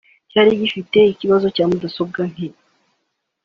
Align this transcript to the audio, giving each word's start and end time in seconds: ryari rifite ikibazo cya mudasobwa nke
ryari 0.29 0.51
rifite 0.61 0.99
ikibazo 1.13 1.45
cya 1.55 1.65
mudasobwa 1.69 2.21
nke 2.31 2.47